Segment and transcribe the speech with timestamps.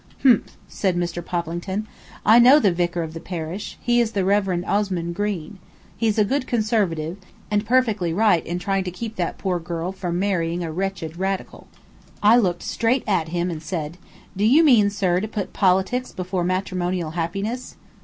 [0.23, 1.23] "Humph," said Mr.
[1.23, 1.85] Poplington,
[2.25, 3.77] "I know the vicar of the parish.
[3.83, 4.47] He is the Rev.
[4.65, 5.59] Osmun Green.
[5.95, 7.17] He's a good Conservative,
[7.51, 11.17] and is perfectly right in trying to keep that poor girl from marrying a wretched
[11.17, 11.67] Radical."
[12.23, 13.99] I looked straight at him and said:
[14.35, 17.75] "Do you mean, sir, to put politics before matrimonial happiness?"